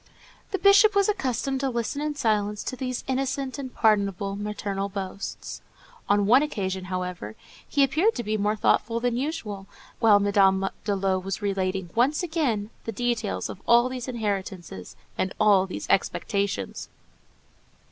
[0.49, 5.61] The Bishop was accustomed to listen in silence to these innocent and pardonable maternal boasts.
[6.09, 7.35] On one occasion, however,
[7.69, 9.67] he appeared to be more thoughtful than usual,
[9.99, 15.35] while Madame de Lô was relating once again the details of all these inheritances and
[15.39, 16.89] all these "expectations."